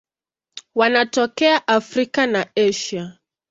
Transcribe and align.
Wanatokea 0.75 1.67
Afrika 1.67 2.27
na 2.27 2.47
Asia. 2.55 3.19